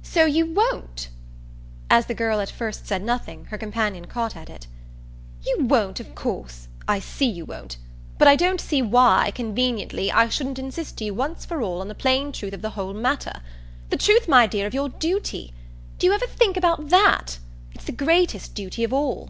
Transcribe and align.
"So 0.00 0.24
you 0.24 0.46
WON'T?" 0.46 1.10
As 1.90 2.06
the 2.06 2.14
girl 2.14 2.40
at 2.40 2.50
first 2.50 2.86
said 2.86 3.02
nothing 3.02 3.44
her 3.50 3.58
companion 3.58 4.06
caught 4.06 4.34
at 4.34 4.48
it. 4.48 4.66
"You 5.44 5.58
won't, 5.66 6.00
of 6.00 6.14
course? 6.14 6.68
I 6.88 7.00
see 7.00 7.26
you 7.28 7.44
won't. 7.44 7.76
But 8.16 8.28
I 8.28 8.34
don't 8.34 8.62
see 8.62 8.80
why, 8.80 9.30
conveniently, 9.34 10.10
I 10.10 10.30
shouldn't 10.30 10.58
insist 10.58 10.96
to 10.96 11.04
you 11.04 11.12
once 11.12 11.44
for 11.44 11.60
all 11.60 11.82
on 11.82 11.88
the 11.88 11.94
plain 11.94 12.32
truth 12.32 12.54
of 12.54 12.62
the 12.62 12.70
whole 12.80 12.94
matter. 12.94 13.42
The 13.90 13.98
truth, 13.98 14.26
my 14.26 14.46
dear, 14.46 14.66
of 14.66 14.72
your 14.72 14.88
duty. 14.88 15.52
Do 15.98 16.06
you 16.06 16.14
ever 16.14 16.26
think 16.26 16.56
about 16.56 16.88
THAT? 16.88 17.38
It's 17.74 17.84
the 17.84 17.92
greatest 17.92 18.54
duty 18.54 18.84
of 18.84 18.94
all." 18.94 19.28